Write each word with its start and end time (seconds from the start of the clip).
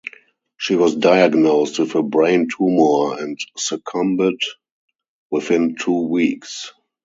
She 0.57 0.73
was 0.77 0.95
diagnosed 0.95 1.77
with 1.77 1.93
a 1.93 2.01
brain 2.01 2.47
tumor 2.49 3.19
and 3.21 3.37
succumbed 3.55 4.41
within 5.29 5.75
two 5.75 6.07
weeks. 6.07 6.73